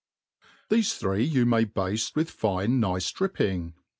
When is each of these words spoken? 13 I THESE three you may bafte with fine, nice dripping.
13 0.69 0.77
I 0.79 0.79
THESE 0.79 0.93
three 0.95 1.23
you 1.23 1.45
may 1.45 1.63
bafte 1.63 2.15
with 2.15 2.31
fine, 2.31 2.79
nice 2.79 3.11
dripping. 3.11 3.75